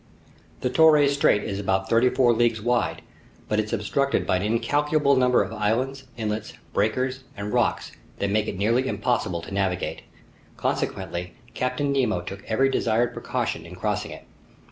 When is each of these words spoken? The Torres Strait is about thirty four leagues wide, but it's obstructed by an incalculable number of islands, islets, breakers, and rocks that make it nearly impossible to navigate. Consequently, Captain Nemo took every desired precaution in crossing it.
The 0.61 0.71
Torres 0.71 1.13
Strait 1.13 1.43
is 1.43 1.59
about 1.59 1.87
thirty 1.87 2.09
four 2.09 2.33
leagues 2.33 2.59
wide, 2.59 3.03
but 3.47 3.59
it's 3.59 3.71
obstructed 3.71 4.25
by 4.25 4.37
an 4.37 4.41
incalculable 4.41 5.15
number 5.15 5.43
of 5.43 5.53
islands, 5.53 6.05
islets, 6.17 6.53
breakers, 6.73 7.23
and 7.37 7.53
rocks 7.53 7.91
that 8.17 8.31
make 8.31 8.47
it 8.47 8.57
nearly 8.57 8.87
impossible 8.87 9.41
to 9.43 9.51
navigate. 9.53 10.01
Consequently, 10.57 11.33
Captain 11.53 11.91
Nemo 11.91 12.21
took 12.21 12.43
every 12.47 12.69
desired 12.69 13.13
precaution 13.13 13.63
in 13.63 13.75
crossing 13.75 14.09
it. 14.09 14.23